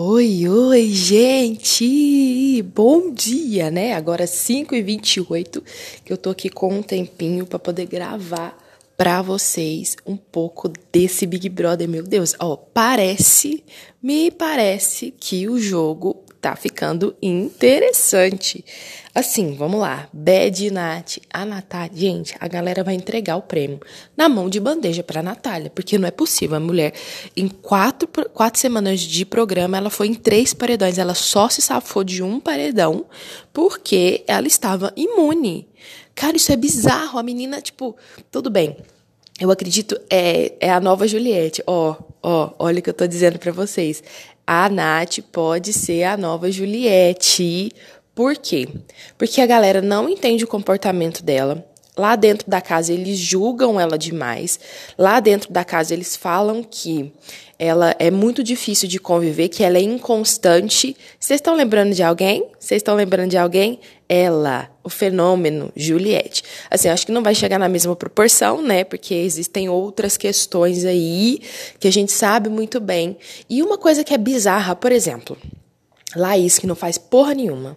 [0.00, 2.62] Oi, oi, gente!
[2.72, 3.94] Bom dia, né?
[3.94, 5.60] Agora 5h28,
[6.04, 8.56] que eu tô aqui com um tempinho para poder gravar
[8.96, 11.88] para vocês um pouco desse Big Brother.
[11.88, 13.64] Meu Deus, ó, parece,
[14.00, 18.64] me parece que o jogo tá ficando interessante.
[19.14, 20.08] Assim, vamos lá.
[20.12, 21.90] Bad Nat, a Natália.
[21.94, 23.80] Gente, a galera vai entregar o prêmio
[24.16, 26.56] na mão de bandeja pra Natália, porque não é possível.
[26.56, 26.92] A mulher,
[27.36, 30.98] em quatro, quatro semanas de programa, ela foi em três paredões.
[30.98, 33.06] Ela só se safou de um paredão
[33.52, 35.68] porque ela estava imune.
[36.14, 37.18] Cara, isso é bizarro.
[37.18, 37.96] A menina, tipo,
[38.30, 38.76] tudo bem.
[39.40, 41.62] Eu acredito, é, é a nova Juliette.
[41.66, 44.02] Ó, ó, olha o que eu tô dizendo para vocês
[44.50, 47.70] a Nath pode ser a nova Juliette.
[48.14, 48.66] Por quê?
[49.18, 51.70] Porque a galera não entende o comportamento dela.
[51.98, 54.60] Lá dentro da casa eles julgam ela demais.
[54.96, 57.12] Lá dentro da casa eles falam que
[57.58, 60.96] ela é muito difícil de conviver, que ela é inconstante.
[61.18, 62.46] Vocês estão lembrando de alguém?
[62.56, 63.80] Vocês estão lembrando de alguém?
[64.08, 66.44] Ela, o fenômeno Juliette.
[66.70, 68.84] Assim, acho que não vai chegar na mesma proporção, né?
[68.84, 71.40] Porque existem outras questões aí
[71.80, 73.16] que a gente sabe muito bem.
[73.50, 75.36] E uma coisa que é bizarra, por exemplo,
[76.16, 77.76] Laís, que não faz porra nenhuma.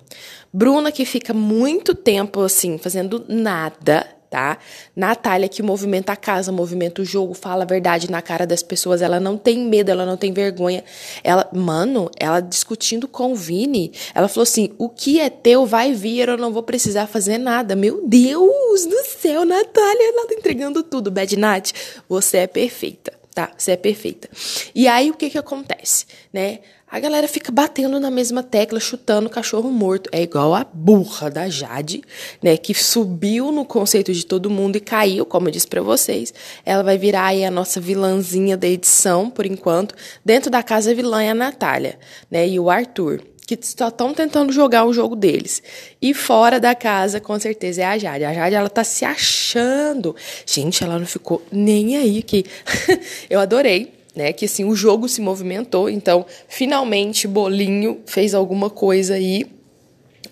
[0.53, 4.57] Bruna, que fica muito tempo assim, fazendo nada tá?
[4.95, 9.01] Natália, que movimenta a casa, movimenta o jogo, fala a verdade na cara das pessoas,
[9.01, 10.85] ela não tem medo, ela não tem vergonha.
[11.21, 15.91] Ela, mano, ela discutindo com o Vini, ela falou assim: o que é teu vai
[15.91, 17.75] vir, eu não vou precisar fazer nada.
[17.75, 21.11] Meu Deus do céu, Natália, ela tá entregando tudo.
[21.11, 21.73] Bad Nat,
[22.07, 23.51] você é perfeita tá?
[23.57, 24.29] Você é perfeita.
[24.75, 26.59] E aí o que que acontece, né?
[26.91, 30.09] A galera fica batendo na mesma tecla, chutando o cachorro morto.
[30.11, 32.01] É igual a burra da Jade,
[32.43, 32.57] né?
[32.57, 36.33] Que subiu no conceito de todo mundo e caiu, como eu disse para vocês.
[36.65, 39.95] Ela vai virar aí a nossa vilãzinha da edição, por enquanto.
[40.25, 41.97] Dentro da casa, vilã é a Natália,
[42.29, 42.45] né?
[42.45, 45.61] E o Arthur que só estão tentando jogar o jogo deles.
[46.01, 48.23] E fora da casa, com certeza, é a Jade.
[48.23, 50.15] A Jade, ela tá se achando.
[50.45, 52.45] Gente, ela não ficou nem aí que
[53.29, 54.33] eu adorei né?
[54.33, 59.45] Que assim, o jogo se movimentou, então finalmente Bolinho fez alguma coisa aí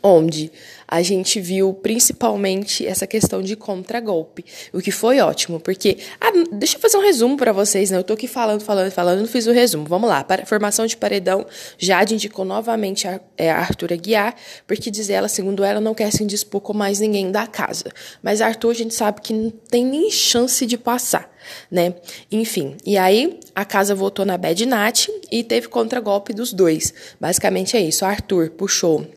[0.02, 0.52] onde
[0.88, 4.44] a gente viu principalmente essa questão de contragolpe,
[4.74, 7.98] o que foi ótimo, porque ah, deixa eu fazer um resumo para vocês, né?
[7.98, 9.86] Eu tô aqui falando, falando, falando, não fiz o resumo.
[9.86, 10.24] Vamos lá.
[10.24, 11.46] Para formação de paredão,
[11.78, 16.12] Jade indicou novamente a, é, a Arthur Aguiar, porque diz ela, segundo ela, não quer
[16.12, 17.92] se indispor com mais ninguém da casa.
[18.24, 21.30] Mas Arthur a gente sabe que não tem nem chance de passar
[21.70, 21.96] né?
[22.32, 26.94] Enfim, e aí a casa votou na Bad Nat e teve contragolpe dos dois.
[27.20, 28.06] Basicamente é isso.
[28.06, 29.08] Arthur puxou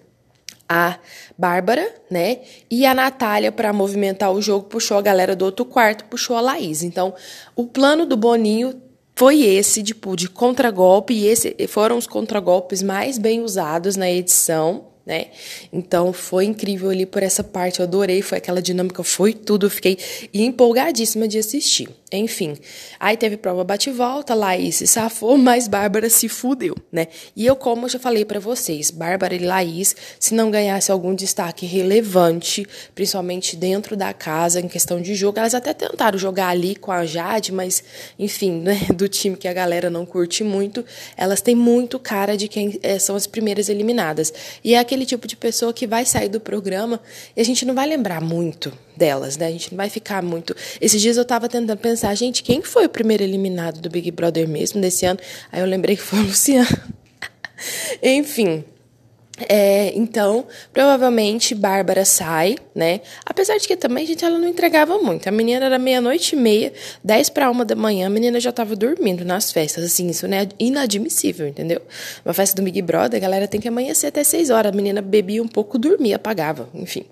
[0.73, 0.99] a
[1.37, 2.39] Bárbara, né?
[2.71, 6.41] E a Natália, para movimentar o jogo, puxou a galera do outro quarto, puxou a
[6.41, 6.83] Laís.
[6.83, 7.15] Então,
[7.55, 8.81] o plano do Boninho
[9.15, 14.92] foi esse, tipo, de contragolpe, e esse foram os contragolpes mais bem usados na edição,
[15.05, 15.27] né?
[15.73, 19.71] Então foi incrível ali por essa parte, eu adorei, foi aquela dinâmica, foi tudo, eu
[19.71, 19.99] fiquei
[20.33, 21.89] empolgadíssima de assistir.
[22.13, 22.59] Enfim,
[23.01, 27.09] aí teve prova bate-volta, Laís se safou, mas Bárbara se fudeu, né?
[27.35, 31.15] E eu, como eu já falei para vocês, Bárbara e Laís, se não ganhasse algum
[31.15, 36.77] destaque relevante, principalmente dentro da casa, em questão de jogo, elas até tentaram jogar ali
[36.77, 37.83] com a Jade, mas,
[38.19, 40.85] enfim, né, do time que a galera não curte muito,
[41.17, 44.35] elas têm muito cara de quem é, são as primeiras eliminadas.
[44.63, 47.01] E é aquele tipo de pessoa que vai sair do programa
[47.35, 49.47] e a gente não vai lembrar muito delas, né?
[49.47, 50.55] A gente não vai ficar muito.
[50.81, 54.47] Esses dias eu tava tentando pensar, gente, quem foi o primeiro eliminado do Big Brother
[54.47, 55.19] mesmo desse ano?
[55.51, 56.69] Aí eu lembrei que foi o Luciano.
[58.03, 58.65] Enfim.
[59.49, 63.01] É, então, provavelmente Bárbara sai, né?
[63.25, 65.27] Apesar de que também, gente, ela não entregava muito.
[65.27, 66.73] A menina era meia-noite e meia,
[67.03, 69.85] dez para uma da manhã, a menina já tava dormindo nas festas.
[69.85, 71.81] Assim, isso né, é inadmissível, entendeu?
[72.25, 74.71] Uma festa do Big Brother, a galera tem que amanhecer até seis horas.
[74.71, 77.05] A menina bebia um pouco, dormia, apagava, enfim.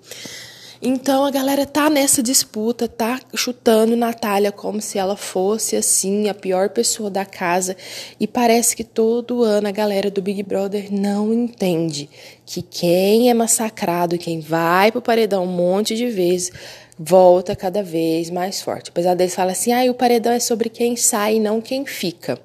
[0.83, 6.33] Então a galera tá nessa disputa, tá chutando Natália como se ela fosse assim a
[6.33, 7.77] pior pessoa da casa
[8.19, 12.09] e parece que todo ano a galera do Big Brother não entende
[12.47, 16.51] que quem é massacrado, quem vai pro paredão um monte de vezes,
[16.97, 18.89] volta cada vez mais forte.
[18.89, 22.39] Apesar deles falar assim: "Ah, o paredão é sobre quem sai e não quem fica".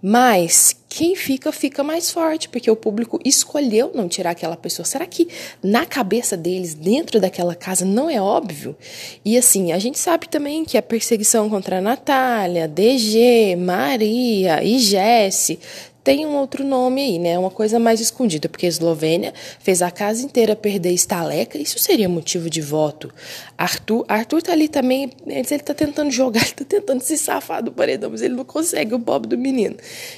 [0.00, 4.86] Mas quem fica, fica mais forte, porque o público escolheu não tirar aquela pessoa.
[4.86, 5.28] Será que
[5.62, 8.74] na cabeça deles, dentro daquela casa, não é óbvio?
[9.22, 14.78] E assim, a gente sabe também que a perseguição contra a Natália, DG, Maria e
[14.78, 15.58] Jesse
[16.06, 17.36] tem um outro nome aí, né?
[17.36, 22.08] Uma coisa mais escondida, porque a Eslovênia fez a casa inteira perder estaleca, isso seria
[22.08, 23.12] motivo de voto.
[23.58, 27.72] Arthur, Arthur tá ali também, ele tá tentando jogar, ele tá tentando se safar do
[27.72, 29.74] paredão, mas ele não consegue, o pobre do menino.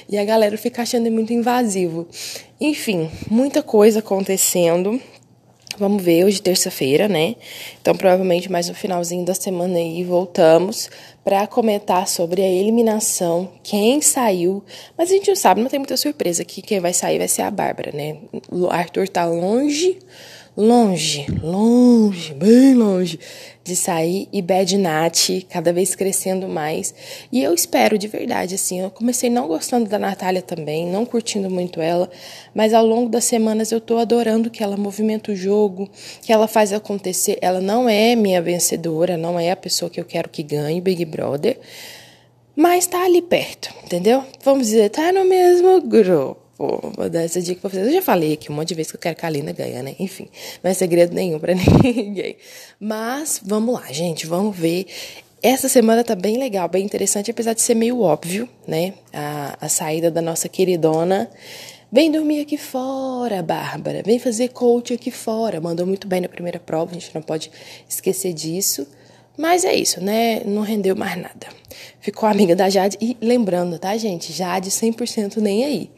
[0.07, 2.07] E a galera fica achando ele muito invasivo.
[2.61, 5.01] Enfim, muita coisa acontecendo.
[5.79, 7.37] Vamos ver hoje terça-feira, né?
[7.81, 10.89] Então provavelmente mais no finalzinho da semana aí voltamos
[11.23, 14.61] para comentar sobre a eliminação, quem saiu.
[14.97, 17.43] Mas a gente não sabe, não tem muita surpresa que quem vai sair vai ser
[17.43, 18.17] a Bárbara, né?
[18.51, 19.97] O Arthur tá longe
[20.59, 23.17] longe, longe, bem longe
[23.63, 26.93] de sair e Bad Nat cada vez crescendo mais.
[27.31, 31.49] E eu espero de verdade, assim, eu comecei não gostando da Natália também, não curtindo
[31.49, 32.11] muito ela,
[32.53, 35.89] mas ao longo das semanas eu tô adorando que ela movimenta o jogo,
[36.21, 37.37] que ela faz acontecer.
[37.41, 41.05] Ela não é minha vencedora, não é a pessoa que eu quero que ganhe Big
[41.05, 41.57] Brother,
[42.53, 44.25] mas tá ali perto, entendeu?
[44.43, 47.87] Vamos dizer, tá no mesmo grupo Pô, vou dar essa dica pra vocês.
[47.87, 49.81] Eu já falei aqui um monte de vezes que eu quero que a Lina ganhe,
[49.81, 49.95] né?
[49.97, 50.27] Enfim,
[50.61, 52.35] não é segredo nenhum para ninguém.
[52.77, 54.85] Mas vamos lá, gente, vamos ver.
[55.41, 58.95] Essa semana tá bem legal, bem interessante, apesar de ser meio óbvio, né?
[59.13, 61.31] A, a saída da nossa queridona.
[61.89, 64.03] Vem dormir aqui fora, Bárbara.
[64.05, 65.61] Vem fazer coach aqui fora.
[65.61, 67.49] Mandou muito bem na primeira prova, a gente não pode
[67.87, 68.85] esquecer disso.
[69.39, 70.41] Mas é isso, né?
[70.43, 71.47] Não rendeu mais nada.
[72.01, 72.97] Ficou amiga da Jade.
[72.99, 74.33] E lembrando, tá, gente?
[74.33, 75.91] Jade 100% nem aí.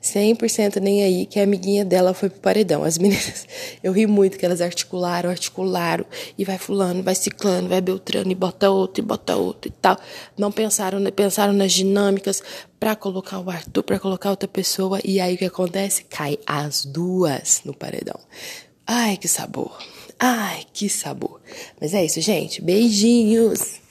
[0.00, 2.84] 100% nem aí que a amiguinha dela foi pro paredão.
[2.84, 3.48] As meninas,
[3.82, 6.06] eu ri muito que elas articularam, articularam.
[6.38, 9.98] E vai fulano, vai ciclano, vai beltrano, e bota outro, e bota outro e tal.
[10.38, 12.44] Não pensaram, pensaram nas dinâmicas
[12.78, 15.00] para colocar o Arthur, para colocar outra pessoa.
[15.04, 16.04] E aí o que acontece?
[16.04, 18.20] Cai as duas no paredão.
[18.86, 19.76] Ai, que sabor.
[20.26, 21.38] Ai, que sabor.
[21.78, 22.62] Mas é isso, gente.
[22.62, 23.82] Beijinhos.